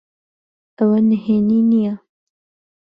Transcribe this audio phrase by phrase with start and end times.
[0.77, 1.95] ئەوە نهێنی نییە.